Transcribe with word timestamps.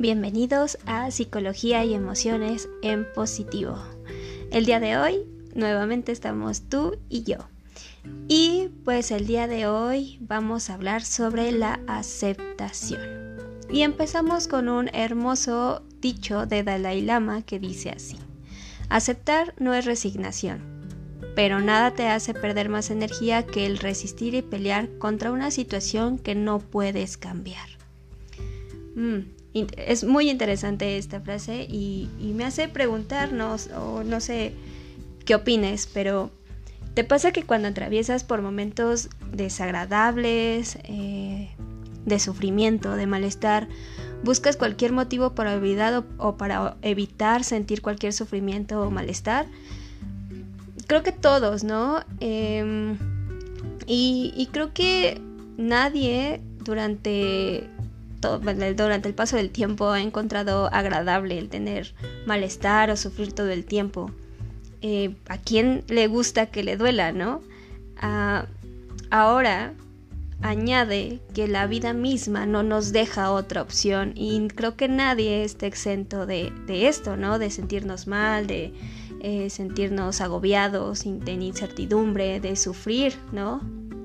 Bienvenidos 0.00 0.78
a 0.86 1.10
Psicología 1.10 1.84
y 1.84 1.92
Emociones 1.92 2.70
en 2.80 3.06
Positivo. 3.12 3.76
El 4.50 4.64
día 4.64 4.80
de 4.80 4.96
hoy 4.96 5.26
nuevamente 5.54 6.10
estamos 6.10 6.62
tú 6.70 6.96
y 7.10 7.24
yo. 7.24 7.36
Y 8.26 8.70
pues 8.86 9.10
el 9.10 9.26
día 9.26 9.46
de 9.46 9.66
hoy 9.66 10.16
vamos 10.22 10.70
a 10.70 10.74
hablar 10.76 11.02
sobre 11.02 11.52
la 11.52 11.80
aceptación. 11.86 13.02
Y 13.68 13.82
empezamos 13.82 14.48
con 14.48 14.70
un 14.70 14.88
hermoso 14.94 15.82
dicho 16.00 16.46
de 16.46 16.62
Dalai 16.62 17.02
Lama 17.02 17.42
que 17.42 17.58
dice 17.58 17.90
así. 17.90 18.16
Aceptar 18.88 19.52
no 19.58 19.74
es 19.74 19.84
resignación, 19.84 20.62
pero 21.36 21.60
nada 21.60 21.90
te 21.90 22.08
hace 22.08 22.32
perder 22.32 22.70
más 22.70 22.90
energía 22.90 23.44
que 23.44 23.66
el 23.66 23.76
resistir 23.76 24.32
y 24.32 24.40
pelear 24.40 24.96
contra 24.96 25.30
una 25.30 25.50
situación 25.50 26.18
que 26.18 26.34
no 26.34 26.58
puedes 26.58 27.18
cambiar. 27.18 27.68
Mm, 28.94 29.39
es 29.54 30.04
muy 30.04 30.30
interesante 30.30 30.96
esta 30.96 31.20
frase 31.20 31.66
y, 31.68 32.08
me 32.34 32.44
hace 32.44 32.68
preguntarnos, 32.68 33.68
o 33.76 34.04
no 34.04 34.20
sé 34.20 34.52
qué 35.24 35.34
opines, 35.34 35.88
pero 35.92 36.30
¿te 36.94 37.04
pasa 37.04 37.32
que 37.32 37.42
cuando 37.42 37.68
atraviesas 37.68 38.22
por 38.22 38.42
momentos 38.42 39.08
desagradables, 39.32 40.78
eh, 40.84 41.50
de 42.04 42.18
sufrimiento, 42.18 42.94
de 42.94 43.06
malestar, 43.06 43.68
buscas 44.22 44.56
cualquier 44.56 44.92
motivo 44.92 45.34
para 45.34 45.54
olvidar 45.54 46.04
o, 46.18 46.36
para 46.36 46.76
evitar 46.82 47.42
sentir 47.42 47.82
cualquier 47.82 48.12
sufrimiento 48.12 48.80
o 48.80 48.90
malestar? 48.90 49.46
Creo 50.86 51.02
que 51.02 51.12
todos, 51.12 51.64
¿no? 51.64 52.00
Em, 52.20 52.96
y 53.86 54.48
creo 54.52 54.72
que 54.72 55.20
nadie 55.56 56.40
durante 56.64 57.68
durante 58.20 59.08
el 59.08 59.14
paso 59.14 59.36
del 59.36 59.50
tiempo 59.50 59.94
he 59.94 60.00
encontrado 60.00 60.68
agradable 60.72 61.38
el 61.38 61.48
tener 61.48 61.94
malestar 62.26 62.90
o 62.90 62.96
sufrir 62.96 63.32
todo 63.32 63.48
el 63.50 63.64
tiempo. 63.64 64.10
Eh, 64.82 65.14
¿A 65.28 65.38
quién 65.38 65.84
le 65.88 66.06
gusta 66.06 66.46
que 66.46 66.62
le 66.62 66.76
duela, 66.76 67.12
no? 67.12 67.42
Ah, 67.96 68.46
ahora 69.10 69.74
añade 70.42 71.20
que 71.34 71.48
la 71.48 71.66
vida 71.66 71.92
misma 71.92 72.46
no 72.46 72.62
nos 72.62 72.92
deja 72.92 73.30
otra 73.30 73.62
opción 73.62 74.12
y 74.14 74.48
creo 74.48 74.76
que 74.76 74.88
nadie 74.88 75.44
está 75.44 75.66
exento 75.66 76.26
de, 76.26 76.52
esto, 76.68 77.16
¿no? 77.16 77.38
De 77.38 77.50
sentirnos 77.50 78.06
mal, 78.06 78.46
de 78.46 78.72
eh, 79.20 79.50
sentirnos 79.50 80.20
agobiados, 80.20 81.04
de 81.04 81.32
incertidumbre, 81.32 82.40
de 82.40 82.56
sufrir, 82.56 83.14
¿no? 83.32 83.60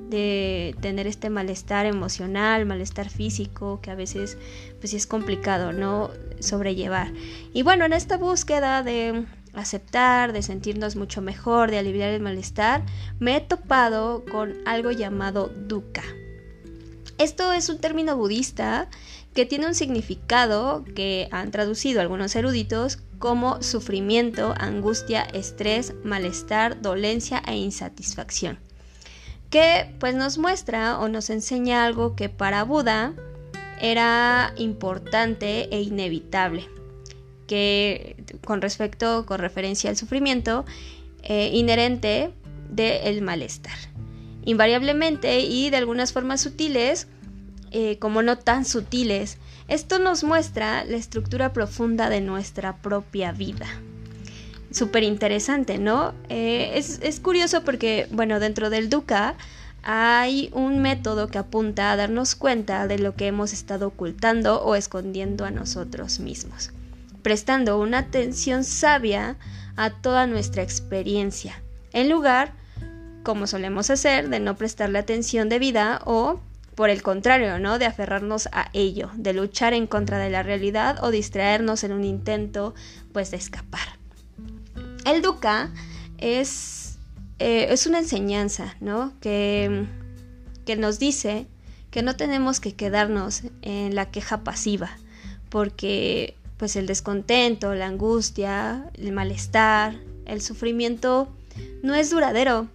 De 0.09 0.75
tener 0.81 1.07
este 1.07 1.29
malestar 1.29 1.85
emocional, 1.85 2.65
malestar 2.65 3.09
físico, 3.09 3.79
que 3.81 3.91
a 3.91 3.95
veces 3.95 4.37
pues 4.79 4.93
es 4.93 5.07
complicado, 5.07 5.73
¿no? 5.73 6.11
Sobrellevar. 6.39 7.11
Y 7.53 7.63
bueno, 7.63 7.85
en 7.85 7.93
esta 7.93 8.17
búsqueda 8.17 8.83
de 8.83 9.25
aceptar, 9.53 10.33
de 10.33 10.41
sentirnos 10.41 10.95
mucho 10.95 11.21
mejor, 11.21 11.71
de 11.71 11.79
aliviar 11.79 12.09
el 12.09 12.21
malestar, 12.21 12.83
me 13.19 13.37
he 13.37 13.41
topado 13.41 14.25
con 14.31 14.53
algo 14.65 14.91
llamado 14.91 15.47
dukkha. 15.47 16.03
Esto 17.17 17.53
es 17.53 17.69
un 17.69 17.79
término 17.79 18.17
budista 18.17 18.89
que 19.33 19.45
tiene 19.45 19.67
un 19.67 19.75
significado 19.75 20.83
que 20.95 21.29
han 21.31 21.51
traducido 21.51 22.01
algunos 22.01 22.35
eruditos 22.35 22.99
como 23.19 23.61
sufrimiento, 23.63 24.53
angustia, 24.57 25.21
estrés, 25.21 25.93
malestar, 26.03 26.81
dolencia 26.81 27.41
e 27.47 27.55
insatisfacción 27.55 28.64
que 29.55 29.89
pues 30.01 30.13
nos 30.15 30.37
muestra 30.37 30.99
o 30.99 31.07
nos 31.07 31.29
enseña 31.29 31.85
algo 31.85 32.13
que 32.17 32.27
para 32.27 32.65
Buda 32.65 33.13
era 33.79 34.53
importante 34.57 35.73
e 35.73 35.81
inevitable, 35.81 36.67
que 37.47 38.17
con 38.43 38.61
respecto, 38.61 39.25
con 39.25 39.39
referencia 39.39 39.89
al 39.89 39.95
sufrimiento 39.95 40.65
eh, 41.23 41.51
inherente 41.53 42.33
del 42.69 43.21
malestar. 43.21 43.77
Invariablemente 44.43 45.39
y 45.39 45.69
de 45.69 45.77
algunas 45.77 46.11
formas 46.11 46.41
sutiles, 46.41 47.07
eh, 47.71 47.97
como 47.97 48.21
no 48.23 48.37
tan 48.37 48.65
sutiles, 48.65 49.37
esto 49.69 49.99
nos 49.99 50.25
muestra 50.25 50.83
la 50.83 50.97
estructura 50.97 51.53
profunda 51.53 52.09
de 52.09 52.19
nuestra 52.19 52.81
propia 52.81 53.31
vida 53.31 53.67
súper 54.75 55.03
interesante, 55.03 55.77
¿no? 55.77 56.13
Eh, 56.27 56.73
es, 56.75 57.19
curioso 57.21 57.63
porque, 57.63 58.07
bueno, 58.11 58.41
dentro 58.41 58.69
del 58.69 58.89
Duca 58.89 59.35
hay 59.83 60.49
un 60.51 60.81
método 60.81 61.27
que 61.27 61.37
apunta 61.37 61.91
a 61.91 61.95
darnos 61.95 62.35
cuenta 62.35 62.85
de 62.85 62.99
lo 62.99 63.15
que 63.15 63.27
hemos 63.27 63.53
estado 63.53 63.87
ocultando 63.87 64.61
o 64.61 64.75
escondiendo 64.75 65.45
a 65.45 65.51
nosotros 65.51 66.19
mismos, 66.19 66.71
prestando 67.21 67.79
una 67.79 67.99
atención 67.99 68.65
sabia 68.65 69.37
a 69.77 69.91
toda 69.91 70.27
nuestra 70.27 70.61
experiencia, 70.61 71.61
en 71.93 72.09
lugar, 72.09 72.51
como 73.23 73.47
solemos 73.47 73.89
hacer, 73.89 74.27
de 74.27 74.41
no 74.41 74.57
prestarle 74.57 74.99
atención 74.99 75.47
debida 75.47 76.01
o 76.03 76.41
por 76.75 76.89
el 76.89 77.01
contrario, 77.01 77.59
¿no? 77.59 77.79
De 77.79 77.85
aferrarnos 77.85 78.49
a 78.51 78.69
ello, 78.73 79.09
de 79.15 79.31
luchar 79.31 79.73
en 79.73 79.87
contra 79.87 80.19
de 80.19 80.29
la 80.29 80.43
realidad 80.43 81.01
o 81.01 81.11
distraernos 81.11 81.85
en 81.85 81.93
un 81.93 82.03
intento, 82.03 82.75
pues, 83.13 83.31
de 83.31 83.37
escapar. 83.37 84.04
El 85.05 85.21
dukkha 85.21 85.71
es, 86.17 86.97
eh, 87.39 87.67
es 87.69 87.85
una 87.87 87.99
enseñanza, 87.99 88.75
¿no? 88.81 89.13
Que, 89.21 89.85
que 90.65 90.75
nos 90.75 90.99
dice 90.99 91.47
que 91.91 92.01
no 92.01 92.15
tenemos 92.15 92.59
que 92.59 92.73
quedarnos 92.73 93.43
en 93.61 93.95
la 93.95 94.11
queja 94.11 94.43
pasiva, 94.43 94.97
porque 95.49 96.35
pues 96.57 96.75
el 96.75 96.87
descontento, 96.87 97.73
la 97.75 97.85
angustia, 97.85 98.89
el 98.95 99.11
malestar, 99.11 99.95
el 100.25 100.41
sufrimiento 100.41 101.29
no 101.83 101.95
es 101.95 102.09
duradero 102.09 102.67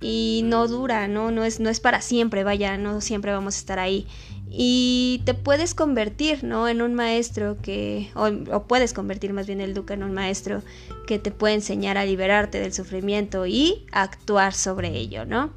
y 0.00 0.42
no 0.44 0.68
dura, 0.68 1.08
¿no? 1.08 1.30
No 1.30 1.44
es, 1.44 1.60
no 1.60 1.70
es 1.70 1.80
para 1.80 2.00
siempre, 2.00 2.44
vaya, 2.44 2.76
no 2.76 3.00
siempre 3.00 3.32
vamos 3.32 3.56
a 3.56 3.58
estar 3.58 3.78
ahí 3.78 4.06
y 4.50 5.22
te 5.24 5.34
puedes 5.34 5.74
convertir, 5.74 6.42
¿no? 6.42 6.68
En 6.68 6.80
un 6.80 6.94
maestro 6.94 7.58
que, 7.60 8.10
o, 8.14 8.62
puedes 8.64 8.92
convertir 8.92 9.32
más 9.32 9.46
bien 9.46 9.60
el 9.60 9.74
duque 9.74 9.94
en 9.94 10.02
un 10.02 10.12
maestro 10.12 10.62
que 11.06 11.18
te 11.18 11.30
puede 11.30 11.54
enseñar 11.54 11.98
a 11.98 12.04
liberarte 12.04 12.58
del 12.60 12.72
sufrimiento 12.72 13.46
y 13.46 13.86
actuar 13.92 14.54
sobre 14.54 14.96
ello, 14.96 15.24
¿no? 15.26 15.52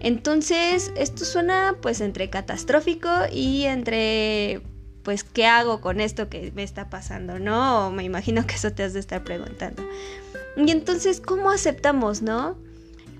Entonces, 0.00 0.92
esto 0.96 1.24
suena 1.24 1.76
pues 1.80 2.00
entre 2.00 2.28
catastrófico 2.28 3.08
y 3.32 3.64
entre, 3.64 4.60
pues, 5.02 5.24
¿qué 5.24 5.46
hago 5.46 5.80
con 5.80 6.00
esto 6.00 6.28
que 6.28 6.52
me 6.54 6.62
está 6.62 6.90
pasando, 6.90 7.38
¿no? 7.38 7.90
me 7.90 8.04
imagino 8.04 8.46
que 8.46 8.56
eso 8.56 8.72
te 8.72 8.82
has 8.82 8.92
de 8.92 9.00
estar 9.00 9.24
preguntando. 9.24 9.82
Y 10.56 10.70
entonces, 10.70 11.20
¿cómo 11.20 11.50
aceptamos, 11.50 12.22
¿no? 12.22 12.56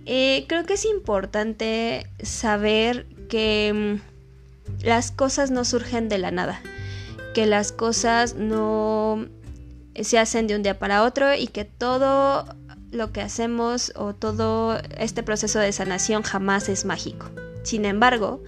Eh, 0.04 0.44
creo 0.48 0.64
que 0.64 0.74
es 0.74 0.84
importante 0.84 2.06
saber 2.22 3.06
que 3.28 3.98
mm, 3.98 4.15
las 4.82 5.10
cosas 5.10 5.50
no 5.50 5.64
surgen 5.64 6.08
de 6.08 6.18
la 6.18 6.30
nada, 6.30 6.60
que 7.34 7.46
las 7.46 7.72
cosas 7.72 8.34
no 8.34 9.26
se 9.94 10.18
hacen 10.18 10.46
de 10.46 10.56
un 10.56 10.62
día 10.62 10.78
para 10.78 11.02
otro 11.02 11.34
y 11.34 11.48
que 11.48 11.64
todo 11.64 12.44
lo 12.90 13.12
que 13.12 13.20
hacemos 13.20 13.92
o 13.96 14.14
todo 14.14 14.78
este 14.98 15.22
proceso 15.22 15.58
de 15.58 15.72
sanación 15.72 16.22
jamás 16.22 16.68
es 16.68 16.84
mágico. 16.84 17.30
Sin 17.62 17.84
embargo, 17.84 18.42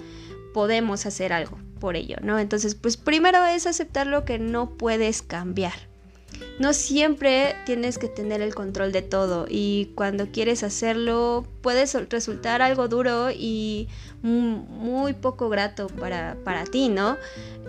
podemos 0.55 1.07
hacer 1.07 1.33
algo 1.33 1.59
por 1.81 1.97
ello, 1.97 2.17
¿no? 2.23 2.39
Entonces, 2.39 2.75
pues 2.75 2.97
primero 2.97 3.45
es 3.45 3.67
aceptar 3.67 4.07
lo 4.07 4.25
que 4.25 4.39
no 4.39 4.77
puedes 4.77 5.23
cambiar. 5.23 5.88
No 6.59 6.73
siempre 6.73 7.55
tienes 7.67 7.99
que 7.99 8.09
tener 8.09 8.41
el 8.41 8.55
control 8.55 8.91
de 8.91 9.03
todo 9.03 9.47
y 9.49 9.93
cuando 9.95 10.31
quieres 10.33 10.63
hacerlo 10.65 11.47
puede 11.63 11.85
resultar 12.09 12.63
algo 12.63 12.89
duro 12.89 13.31
y 13.31 13.89
muy 14.23 15.13
poco 15.13 15.49
grato 15.49 15.87
para, 15.87 16.65
ti, 16.65 16.89
¿no? 16.89 17.17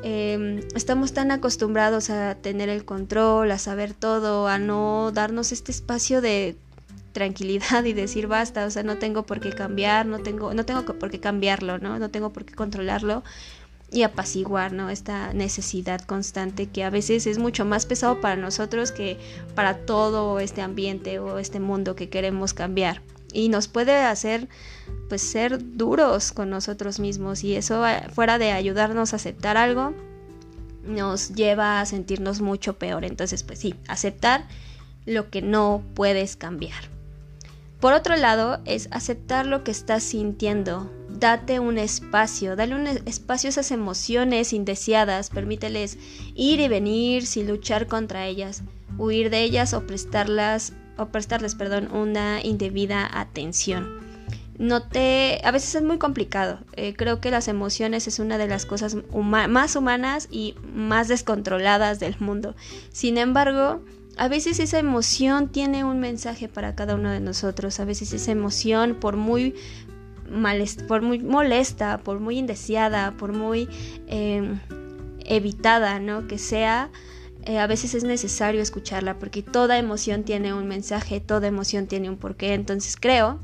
Em, 0.02 0.62
estamos 0.76 1.14
tan 1.14 1.32
acostumbrados 1.32 2.10
a 2.10 2.36
tener 2.36 2.70
el 2.70 2.86
control, 2.86 3.52
a 3.52 3.60
saber 3.60 3.94
todo, 3.94 4.48
a 4.48 4.58
no 4.58 5.12
darnos 5.14 5.52
este 5.52 5.72
espacio 5.72 6.22
de 6.22 6.56
tranquilidad 7.12 7.84
y 7.86 7.94
decir 7.94 8.28
basta, 8.28 8.66
o 8.66 8.72
sea, 8.72 8.84
no 8.84 8.98
tengo 8.98 9.24
por 9.24 9.40
qué 9.40 9.52
cambiar, 9.52 10.06
no 10.06 10.20
tengo, 10.20 10.54
no 10.54 10.66
tengo 10.66 10.84
por 10.84 11.12
qué 11.12 11.20
cambiarlo, 11.20 11.78
¿no? 11.78 12.00
No 12.00 12.10
tengo 12.10 12.32
por 12.32 12.46
qué 12.46 12.56
controlarlo 12.56 13.24
y 13.92 14.04
apaciguar 14.04 14.72
¿no? 14.72 14.90
esta 14.90 15.34
necesidad 15.34 16.02
constante 16.02 16.68
que 16.68 16.84
a 16.84 16.90
veces 16.90 17.26
es 17.26 17.38
mucho 17.40 17.66
más 17.66 17.86
pesado 17.86 18.22
para 18.22 18.36
nosotros 18.36 18.92
que 18.92 19.18
para 19.56 19.80
todo 19.86 20.40
este 20.40 20.62
ambiente 20.62 21.20
o 21.20 21.40
este 21.40 21.60
mundo 21.60 21.96
que 21.96 22.10
queremos 22.10 22.54
cambiar. 22.54 23.02
Y 23.34 23.50
nos 23.50 23.68
puede 23.68 23.96
hacer 23.96 24.48
pues 25.08 25.22
ser 25.22 25.60
duros 25.78 26.32
con 26.32 26.50
nosotros 26.50 27.00
mismos 27.00 27.44
y 27.44 27.56
eso 27.56 27.86
eh, 27.88 28.04
fuera 28.14 28.38
de 28.38 28.52
ayudarnos 28.52 29.14
a 29.14 29.18
aceptar 29.18 29.58
algo 29.58 29.94
nos 30.84 31.30
lleva 31.36 31.82
a 31.82 31.86
sentirnos 31.86 32.42
mucho 32.42 32.78
peor. 32.78 33.06
Entonces 33.06 33.44
pues 33.44 33.60
sí 33.60 33.76
aceptar 33.88 34.48
lo 35.06 35.30
que 35.30 35.42
no 35.42 35.84
puedes 35.96 36.36
cambiar. 36.36 36.90
Por 37.80 37.94
otro 37.94 38.16
lado 38.16 38.60
es 38.66 38.88
aceptar 38.92 39.46
lo 39.46 39.64
que 39.64 39.72
estás 39.72 40.04
sintiendo 40.04 40.92
date 41.20 41.60
un 41.60 41.78
espacio, 41.78 42.56
dale 42.56 42.76
un 42.76 42.88
espacio 42.88 43.48
a 43.48 43.52
esas 43.52 43.72
emociones 43.72 44.54
indeseadas, 44.54 45.30
permíteles 45.30 45.98
ir 46.36 46.60
y 46.60 46.68
venir 46.68 47.26
sin 47.26 47.48
luchar 47.48 47.88
contra 47.88 48.26
ellas, 48.26 48.64
huir 48.98 49.30
de 49.30 49.44
ellas 49.44 49.74
o 49.74 49.86
prestarlas 49.86 50.74
o 50.98 51.08
prestarles, 51.08 51.56
perdón, 51.56 51.90
una 51.94 52.44
indebida 52.44 53.10
atención. 53.12 54.00
No 54.58 54.84
te, 54.84 55.40
a 55.46 55.52
veces 55.52 55.76
es 55.76 55.84
muy 55.84 55.98
complicado. 55.98 56.60
Eh, 56.74 56.94
creo 56.98 57.22
que 57.22 57.32
las 57.32 57.48
emociones 57.48 58.08
es 58.08 58.20
una 58.20 58.38
de 58.38 58.48
las 58.48 58.66
cosas 58.66 58.98
más 59.14 59.76
humanas 59.78 60.28
y 60.30 60.56
más 60.76 61.08
descontroladas 61.08 62.02
del 62.02 62.18
mundo. 62.20 62.56
Sin 62.92 63.18
embargo, 63.18 63.82
a 64.18 64.28
veces 64.28 64.60
esa 64.60 64.78
emoción 64.78 65.48
tiene 65.48 65.86
un 65.86 66.02
mensaje 66.02 66.50
para 66.50 66.76
cada 66.76 66.96
uno 66.96 67.10
de 67.10 67.22
nosotros. 67.22 67.80
A 67.80 67.86
veces 67.86 68.12
esa 68.12 68.32
emoción, 68.32 68.96
por 69.00 69.16
muy 69.16 69.56
por 70.88 71.02
muy 71.02 71.20
molesta, 71.20 72.00
por 72.00 72.20
muy 72.20 72.38
indeseada, 72.38 73.12
por 73.18 73.34
muy 73.34 73.68
em, 74.08 74.60
evitada, 75.26 76.00
¿no? 76.00 76.28
Que 76.28 76.38
sea, 76.38 76.92
eh, 77.46 77.58
a 77.58 77.68
veces 77.68 77.94
es 77.94 78.04
necesario 78.04 78.62
escucharla 78.62 79.18
porque 79.18 79.42
toda 79.42 79.78
emoción 79.78 80.24
tiene 80.24 80.54
un 80.54 80.68
mensaje, 80.68 81.20
toda 81.20 81.48
emoción 81.48 81.88
tiene 81.88 82.10
un 82.10 82.18
porqué. 82.18 82.54
Entonces 82.54 82.98
creo 83.00 83.40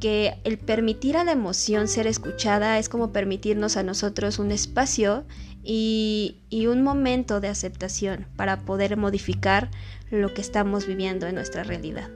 que 0.00 0.34
el 0.44 0.58
permitir 0.58 1.16
a 1.16 1.24
la 1.24 1.32
emoción 1.32 1.88
ser 1.88 2.06
escuchada 2.06 2.78
es 2.78 2.88
como 2.88 3.12
permitirnos 3.12 3.76
a 3.76 3.82
nosotros 3.82 4.38
un 4.38 4.50
espacio 4.50 5.24
y, 5.62 6.38
y 6.50 6.66
un 6.66 6.82
momento 6.82 7.40
de 7.40 7.48
aceptación 7.48 8.26
para 8.36 8.60
poder 8.60 8.96
modificar 8.96 9.70
lo 10.10 10.32
que 10.34 10.40
estamos 10.40 10.86
viviendo 10.86 11.26
en 11.26 11.34
nuestra 11.34 11.62
realidad. 11.62 12.10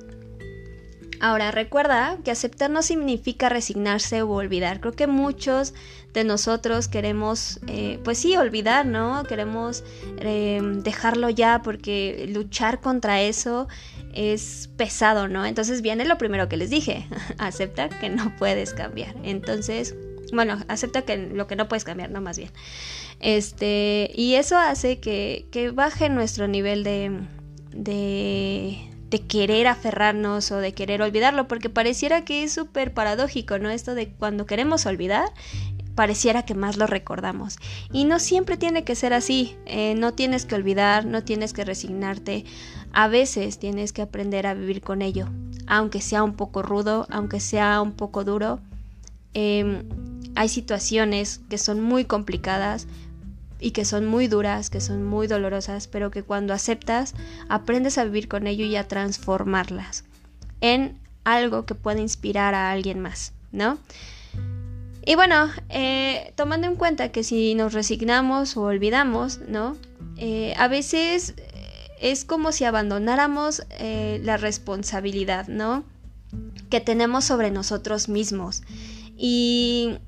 Ahora, 1.23 1.53
recuerda 1.53 2.19
que 2.25 2.33
aceptar 2.33 2.69
no 2.69 2.83
significa 2.83 3.49
resignarse 3.49 4.23
o 4.23 4.31
olvidar. 4.31 4.81
Creo 4.81 4.93
que 4.93 5.07
muchos 5.07 5.73
de 6.13 6.25
nosotros 6.25 6.89
queremos, 6.89 7.61
eh, 7.69 8.01
pues 8.03 8.19
sí, 8.19 8.37
olvidar, 8.37 8.87
¿no? 8.87 9.23
Queremos 9.23 9.85
em, 10.19 10.83
dejarlo 10.83 11.31
ya 11.31 11.63
porque 11.63 12.29
luchar 12.29 12.81
contra 12.81 13.23
eso 13.23 13.69
es 14.13 14.69
pesado, 14.77 15.29
¿no? 15.29 15.47
Entonces 15.47 15.81
viene 15.81 16.07
lo 16.07 16.19
primero 16.19 16.49
que 16.49 16.57
les 16.57 16.71
dije, 16.71 17.07
acepta 17.39 17.89
que 17.89 18.11
no 18.11 18.35
puedes 18.37 18.75
cambiar. 18.75 19.15
Entonces, 19.23 19.95
bueno, 20.33 20.59
acepta 20.67 21.03
que 21.03 21.17
lo 21.17 21.47
que 21.47 21.55
no 21.55 21.69
puedes 21.69 21.85
cambiar, 21.85 22.11
no 22.11 22.21
más 22.21 22.37
bien. 22.37 22.51
Este, 23.21 24.11
y 24.13 24.35
eso 24.35 24.59
hace 24.59 24.99
que, 24.99 25.47
que 25.53 25.71
baje 25.71 26.09
nuestro 26.09 26.49
nivel 26.49 26.83
de, 26.83 27.13
de 27.71 28.92
de 29.13 29.21
querer 29.21 29.69
aferrarnos 29.69 30.51
o 30.53 30.57
de 30.57 30.73
querer 30.73 31.03
olvidarlo, 31.03 31.47
porque 31.47 31.69
pareciera 31.69 32.25
que 32.25 32.45
es 32.45 32.53
súper 32.53 32.95
paradójico, 32.95 33.59
¿no? 33.59 33.69
Esto 33.69 33.95
de 33.95 34.09
cuando 34.09 34.47
queremos 34.47 34.87
olvidar, 34.87 35.29
pareciera 35.95 36.45
que 36.45 36.55
más 36.55 36.79
lo 36.79 36.87
recordamos. 36.87 37.59
Y 37.93 38.07
no 38.07 38.19
siempre 38.19 38.57
tiene 38.57 38.85
que 38.85 38.95
ser 38.95 39.13
así, 39.13 39.55
eh, 39.67 39.95
no 39.95 40.15
tienes 40.15 40.47
que 40.47 40.55
olvidar, 40.55 41.05
no 41.05 41.23
tienes 41.25 41.53
que 41.53 41.63
resignarte, 41.63 42.47
a 42.95 43.07
veces 43.07 43.59
tienes 43.59 43.93
que 43.93 44.01
aprender 44.01 44.47
a 44.47 44.55
vivir 44.55 44.81
con 44.81 45.03
ello, 45.03 45.29
aunque 45.67 46.01
sea 46.01 46.23
un 46.23 46.33
poco 46.33 46.63
rudo, 46.63 47.07
aunque 47.11 47.39
sea 47.39 47.83
un 47.83 47.93
poco 47.93 48.25
duro. 48.25 48.61
Em, 49.35 49.83
hay 50.37 50.49
situaciones 50.49 51.43
que 51.51 51.59
son 51.59 51.83
muy 51.83 52.07
complicadas, 52.07 52.87
y 53.63 53.71
que 53.71 53.85
son 53.85 54.07
muy 54.07 54.27
duras, 54.27 54.69
que 54.69 54.81
son 54.81 55.05
muy 55.05 55.29
dolorosas, 55.29 55.87
pero 55.87 56.11
que 56.11 56.23
cuando 56.23 56.53
aceptas 56.53 57.15
aprendes 57.49 57.97
a 57.97 58.05
vivir 58.05 58.29
con 58.29 58.47
ello 58.47 58.65
y 58.65 58.77
a 58.77 58.89
transformarlas 58.89 60.05
en 60.61 60.99
algo 61.25 61.65
que 61.65 61.75
pueda 61.75 62.01
inspirar 62.01 62.55
a 62.55 62.73
alguien 62.73 62.99
más, 63.01 63.33
¿no? 63.53 63.79
Y 65.05 65.15
bueno, 65.15 65.49
eh, 65.69 66.33
tomando 66.37 66.67
en 66.67 66.77
cuenta 66.77 67.11
que 67.11 67.25
si 67.25 67.55
nos 67.55 67.73
resignamos 67.73 68.57
o 68.57 68.63
olvidamos, 68.63 69.41
¿no? 69.49 69.77
Eh, 70.17 70.55
a 70.57 70.69
veces 70.69 71.35
es 72.01 72.25
como 72.25 72.53
si 72.53 72.65
abandonáramos 72.65 73.63
eh, 73.79 74.21
la 74.25 74.37
responsabilidad, 74.37 75.47
¿no? 75.49 75.85
Que 76.69 76.81
tenemos 76.81 77.25
sobre 77.25 77.51
nosotros 77.51 78.09
mismos. 78.09 78.63
Y 79.17 79.99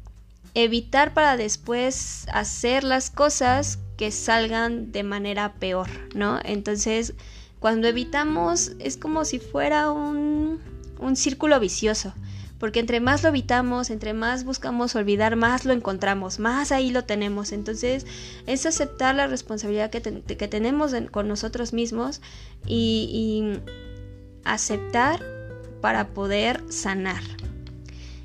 evitar 0.55 1.15
para 1.15 1.37
después 1.37 2.27
hacer 2.33 2.85
las 2.85 3.11
cosas 3.11 3.79
que 3.97 4.11
salgan 4.11 4.93
de 4.93 5.03
manera 5.03 5.55
peor, 5.55 5.89
¿no? 6.15 6.39
Entonces, 6.45 7.15
cuando 7.59 7.89
evitamos 7.89 8.73
es 8.79 8.97
como 8.97 9.25
si 9.25 9.39
fuera 9.39 9.91
un, 9.91 10.61
un 10.99 11.17
círculo 11.17 11.59
vicioso, 11.61 12.15
porque 12.59 12.81
entre 12.81 13.01
más 13.01 13.23
lo 13.23 13.31
evitamos, 13.31 13.91
entre 13.91 14.15
más 14.15 14.45
buscamos 14.45 14.95
olvidar, 14.95 15.37
más 15.37 15.65
lo 15.65 15.73
encontramos, 15.73 16.39
más 16.39 16.73
ahí 16.73 16.91
lo 16.91 17.05
tenemos. 17.05 17.53
Entonces, 17.53 18.07
es 18.47 18.65
aceptar 18.65 19.15
la 19.15 19.27
responsabilidad 19.27 19.91
que, 19.91 20.01
que 20.01 20.49
tenemos 20.49 20.93
con 21.11 21.29
nosotros 21.29 21.73
mismos 21.73 22.21
y, 22.67 23.61
y 23.61 23.71
aceptar 24.45 25.21
para 25.81 26.09
poder 26.09 26.63
sanar. 26.71 27.23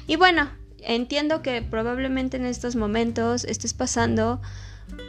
Y 0.07 0.15
bueno, 0.15 0.49
entiendo 0.83 1.41
que 1.41 1.61
probablemente 1.61 2.37
en 2.37 2.45
estos 2.45 2.75
momentos 2.75 3.43
estés 3.45 3.73
pasando 3.73 4.41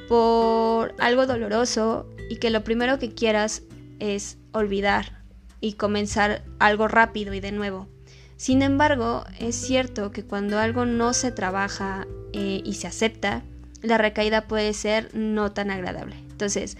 por 0.08 0.94
algo 0.98 1.26
doloroso 1.26 2.08
y 2.28 2.36
que 2.36 2.50
lo 2.50 2.64
primero 2.64 2.98
que 2.98 3.14
quieras 3.14 3.62
es 3.98 4.38
olvidar 4.52 5.22
y 5.60 5.74
comenzar 5.74 6.42
algo 6.58 6.88
rápido 6.88 7.34
y 7.34 7.40
de 7.40 7.52
nuevo. 7.52 7.88
Sin 8.36 8.62
embargo, 8.62 9.24
es 9.38 9.54
cierto 9.54 10.12
que 10.12 10.24
cuando 10.24 10.58
algo 10.58 10.86
no 10.86 11.12
se 11.12 11.30
trabaja 11.30 12.06
eh, 12.32 12.62
y 12.64 12.74
se 12.74 12.86
acepta, 12.86 13.42
la 13.82 13.98
recaída 13.98 14.48
puede 14.48 14.72
ser 14.72 15.10
no 15.14 15.52
tan 15.52 15.70
agradable. 15.70 16.16
Entonces, 16.30 16.76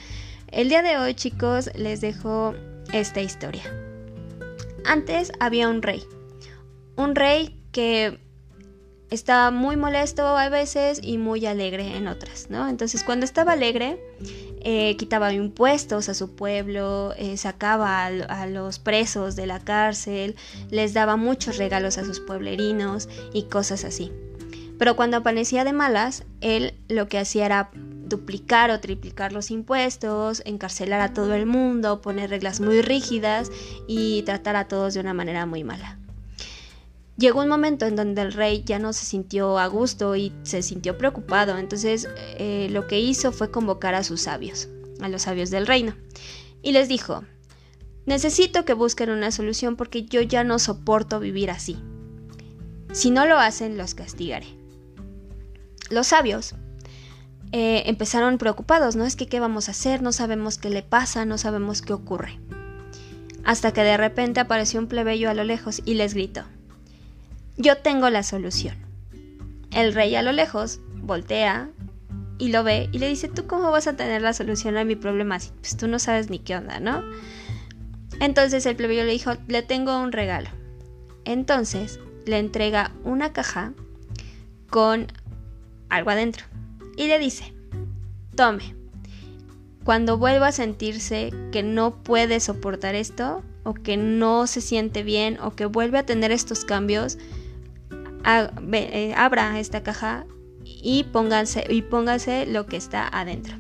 el 0.49 0.69
día 0.69 0.83
de 0.83 0.97
hoy 0.97 1.15
chicos 1.15 1.71
les 1.75 2.01
dejo 2.01 2.55
esta 2.93 3.21
historia. 3.21 3.63
Antes 4.85 5.33
había 5.39 5.69
un 5.69 5.83
rey. 5.83 6.03
Un 6.97 7.15
rey 7.15 7.63
que 7.73 8.19
estaba 9.11 9.51
muy 9.51 9.77
molesto 9.77 10.25
a 10.25 10.49
veces 10.49 11.01
y 11.03 11.19
muy 11.19 11.45
alegre 11.47 11.97
en 11.97 12.07
otras, 12.07 12.49
¿no? 12.49 12.69
Entonces 12.69 13.03
cuando 13.05 13.25
estaba 13.25 13.53
alegre, 13.53 14.01
eh, 14.63 14.97
quitaba 14.97 15.33
impuestos 15.33 16.09
a 16.09 16.15
su 16.15 16.35
pueblo, 16.35 17.13
eh, 17.17 17.37
sacaba 17.37 18.07
a, 18.07 18.47
los 18.47 18.79
presos 18.79 19.37
de 19.37 19.47
la 19.47 19.61
cárcel, 19.61 20.37
les 20.71 20.95
daba 20.95 21.17
muchos 21.17 21.57
regalos 21.57 21.99
a 21.99 22.05
sus 22.05 22.21
pueblerinos 22.21 23.09
y 23.33 23.45
cosas 23.45 23.85
así. 23.85 24.13
Pero 24.79 24.97
cuando 24.97 25.19
aparecía 25.19 25.65
de 25.65 25.73
malas, 25.73 26.25
él 26.41 26.75
lo 26.89 27.09
que 27.09 27.19
hacía 27.19 27.47
era 27.47 27.71
duplicar 27.75 28.71
o 28.71 28.81
triplicar 28.81 29.33
los 29.33 29.51
impuestos, 29.51 30.43
encarcelar 30.45 31.01
a 31.01 31.13
todo 31.13 31.35
el 31.35 31.47
mundo, 31.47 32.01
poner 32.01 32.31
reglas 32.31 32.61
muy 32.61 32.83
rígidas 32.83 33.51
y 33.87 34.23
tratar 34.23 34.57
a 34.57 34.69
todos 34.69 34.95
de 34.95 35.01
una 35.01 35.15
manera 35.15 35.47
muy 35.47 35.65
mala. 35.65 36.00
Llegó 37.21 37.43
un 37.43 37.49
momento 37.49 37.85
en 37.85 37.97
donde 37.97 38.23
el 38.23 38.33
rey 38.33 38.63
ya 38.65 38.79
no 38.79 38.95
se 38.95 39.05
sintió 39.05 39.59
a 39.59 39.67
gusto 39.67 40.17
y 40.17 40.33
se 40.43 40.63
sintió 40.63 40.97
preocupado, 40.97 41.59
entonces 41.59 42.09
eh, 42.17 42.69
lo 42.71 42.87
que 42.87 42.99
hizo 42.99 43.31
fue 43.31 43.51
convocar 43.51 43.95
a 43.95 44.05
sus 44.05 44.23
sabios, 44.23 44.71
a 45.03 45.09
los 45.11 45.21
sabios 45.21 45.51
del 45.51 45.67
reino, 45.67 45.95
y 46.63 46.73
les 46.73 46.89
dijo, 46.89 47.23
necesito 48.07 48.65
que 48.65 48.73
busquen 48.73 49.11
una 49.11 49.33
solución 49.33 49.77
porque 49.77 50.07
yo 50.07 50.23
ya 50.23 50.45
no 50.45 50.59
soporto 50.59 51.21
vivir 51.21 51.51
así. 51.51 51.77
Si 52.93 53.11
no 53.11 53.27
lo 53.27 53.37
hacen, 53.39 53.77
los 53.77 53.95
castigaré. 53.95 54.47
Los 55.91 56.07
sabios 56.07 56.55
eh, 57.53 57.83
empezaron 57.85 58.39
preocupados, 58.39 58.97
¿no? 58.97 59.05
Es 59.05 59.15
que 59.15 59.27
qué 59.27 59.41
vamos 59.41 59.69
a 59.69 59.73
hacer, 59.73 60.01
no 60.01 60.13
sabemos 60.13 60.57
qué 60.57 60.71
le 60.71 60.83
pasa, 60.83 61.27
no 61.27 61.37
sabemos 61.37 61.83
qué 61.83 61.93
ocurre. 61.93 62.41
Hasta 63.45 63.75
que 63.75 63.83
de 63.83 63.99
repente 63.99 64.41
apareció 64.41 64.81
un 64.81 64.87
plebeyo 64.87 65.29
a 65.29 65.35
lo 65.35 65.45
lejos 65.45 65.83
y 65.85 65.95
les 65.95 66.15
gritó, 66.15 66.45
yo 67.61 67.77
tengo 67.77 68.11
la 68.11 68.23
solución. 68.23 68.77
El 69.71 69.93
rey 69.93 70.15
a 70.17 70.23
lo 70.23 70.33
lejos 70.33 70.81
voltea 70.97 71.71
y 72.39 72.49
lo 72.49 72.65
ve 72.65 72.89
y 72.91 72.99
le 72.99 73.09
dice, 73.09 73.29
¿tú 73.29 73.47
cómo 73.47 73.71
vas 73.71 73.87
a 73.87 73.97
tener 73.97 74.23
la 74.23 74.33
solución 74.33 74.77
a 74.77 74.85
mi 74.85 74.97
problema? 74.97 75.39
Pues 75.61 75.77
tú 75.77 75.87
no 75.87 75.99
sabes 75.99 76.31
ni 76.31 76.39
qué 76.39 76.57
onda, 76.57 76.81
¿no? 76.81 77.03
Entonces 78.19 78.65
el 78.67 78.77
plebeyo 78.77 79.05
le 79.05 79.13
dijo, 79.13 79.33
le 79.47 79.63
tengo 79.63 79.99
un 79.99 80.13
regalo. 80.13 80.49
Entonces 81.25 82.01
le 82.25 82.39
entrega 82.39 82.93
una 83.05 83.33
caja 83.33 83.73
con 84.71 85.09
algo 85.91 86.11
adentro 86.11 86.47
y 86.97 87.09
le 87.09 87.19
dice, 87.19 87.53
tome, 88.37 88.75
cuando 89.85 90.17
vuelva 90.17 90.49
a 90.49 90.53
sentirse 90.53 91.31
que 91.53 91.63
no 91.63 92.03
puede 92.03 92.41
soportar 92.41 92.95
esto 92.95 93.43
o 93.65 93.75
que 93.75 93.97
no 93.97 94.47
se 94.47 94.61
siente 94.61 95.03
bien 95.03 95.39
o 95.41 95.55
que 95.55 95.67
vuelve 95.67 95.99
a 95.99 96.07
tener 96.07 96.33
estos 96.33 96.65
cambios, 96.65 97.19
eh, 98.25 99.15
abra 99.17 99.59
esta 99.59 99.83
caja 99.83 100.27
y 100.65 101.05
pónganse, 101.05 101.65
y 101.69 101.83
póngase 101.83 102.47
lo 102.47 102.67
que 102.67 102.77
está 102.77 103.09
adentro. 103.09 103.57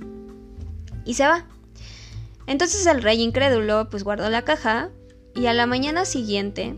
Y 1.05 1.15
se 1.15 1.27
va. 1.27 1.47
Entonces 2.47 2.87
el 2.87 3.03
rey 3.03 3.23
incrédulo 3.23 3.89
pues 3.91 4.03
guardó 4.03 4.29
la 4.29 4.43
caja 4.43 4.91
y 5.35 5.47
a 5.47 5.55
la 5.55 5.67
mañana 5.67 6.05
siguiente 6.05 6.77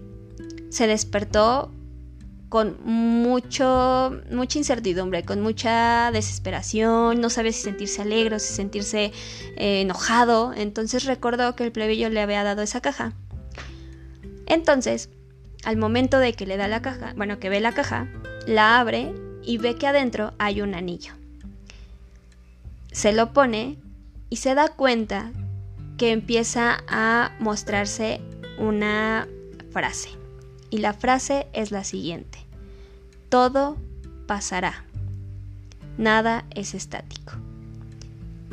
se 0.69 0.87
despertó 0.87 1.71
con 2.53 2.77
mucho, 2.85 4.21
mucha 4.31 4.59
incertidumbre, 4.59 5.25
con 5.25 5.41
mucha 5.41 6.11
desesperación, 6.13 7.19
no 7.19 7.31
sabía 7.31 7.51
si 7.51 7.63
sentirse 7.63 8.03
alegre 8.03 8.37
o 8.37 8.39
si 8.39 8.53
sentirse 8.53 9.13
eh, 9.57 9.81
enojado. 9.81 10.53
Entonces 10.55 11.05
recordó 11.05 11.57
que 11.57 11.65
el 11.65 11.73
plebeyo 11.73 12.11
le 12.11 12.21
había 12.21 12.45
dado 12.45 12.61
esa 12.61 12.83
caja. 12.83 13.15
Entonces, 14.45 15.09
al 15.65 15.77
momento 15.77 16.19
de 16.19 16.33
que 16.33 16.47
le 16.47 16.57
da 16.57 16.69
la 16.69 16.83
caja, 16.83 17.13
bueno, 17.17 17.39
que 17.39 17.49
ve 17.49 17.61
la 17.61 17.73
caja, 17.73 18.09
la 18.47 18.81
abre 18.81 19.15
y 19.43 19.59
ve 19.59 19.77
que 19.77 19.87
adentro 19.87 20.33
hay 20.39 20.61
un 20.61 20.75
anillo. 20.75 21.15
Se 22.91 23.13
lo 23.13 23.33
pone 23.33 23.79
y 24.29 24.37
se 24.37 24.55
da 24.55 24.69
cuenta 24.69 25.31
que 25.97 26.13
empieza 26.13 26.83
a 26.89 27.33
mostrarse 27.39 28.21
una 28.59 29.29
frase. 29.71 30.11
Y 30.71 30.79
la 30.79 30.95
frase 30.95 31.47
es 31.53 31.71
la 31.71 31.85
siguiente. 31.85 32.39
Todo 33.29 33.77
pasará. 34.27 34.85
Nada 35.99 36.45
es 36.55 36.75
estático. 36.75 37.35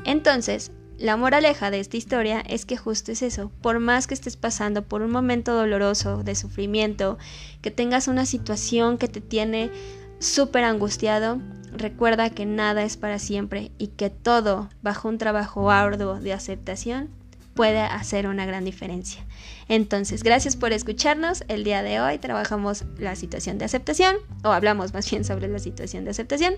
Entonces, 0.05 0.71
la 0.99 1.15
moraleja 1.15 1.71
de 1.71 1.79
esta 1.79 1.95
historia 1.95 2.41
es 2.41 2.65
que 2.65 2.75
justo 2.75 3.13
es 3.13 3.21
eso, 3.21 3.51
por 3.61 3.79
más 3.79 4.05
que 4.05 4.13
estés 4.13 4.35
pasando 4.35 4.83
por 4.83 5.01
un 5.01 5.11
momento 5.11 5.53
doloroso 5.53 6.23
de 6.23 6.35
sufrimiento, 6.35 7.17
que 7.61 7.71
tengas 7.71 8.09
una 8.09 8.25
situación 8.25 8.97
que 8.97 9.07
te 9.07 9.21
tiene 9.21 9.71
súper 10.19 10.65
angustiado, 10.65 11.39
recuerda 11.71 12.29
que 12.29 12.45
nada 12.45 12.83
es 12.83 12.97
para 12.97 13.17
siempre 13.17 13.71
y 13.77 13.87
que 13.87 14.09
todo, 14.09 14.69
bajo 14.81 15.07
un 15.07 15.17
trabajo 15.17 15.71
arduo 15.71 16.19
de 16.19 16.33
aceptación, 16.33 17.09
puede 17.59 17.81
hacer 17.81 18.25
una 18.25 18.45
gran 18.45 18.63
diferencia. 18.63 19.21
Entonces, 19.67 20.23
gracias 20.23 20.55
por 20.55 20.71
escucharnos. 20.71 21.43
El 21.49 21.65
día 21.65 21.83
de 21.83 21.99
hoy 21.99 22.17
trabajamos 22.17 22.85
la 22.97 23.17
situación 23.17 23.57
de 23.57 23.65
aceptación, 23.65 24.15
o 24.45 24.53
hablamos 24.53 24.93
más 24.93 25.11
bien 25.11 25.25
sobre 25.25 25.49
la 25.49 25.59
situación 25.59 26.05
de 26.05 26.11
aceptación. 26.11 26.53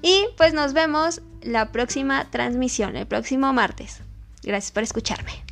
Y 0.00 0.24
pues 0.38 0.54
nos 0.54 0.72
vemos 0.72 1.20
la 1.42 1.72
próxima 1.72 2.30
transmisión, 2.30 2.96
el 2.96 3.06
próximo 3.06 3.52
martes. 3.52 4.00
Gracias 4.42 4.72
por 4.72 4.82
escucharme. 4.82 5.49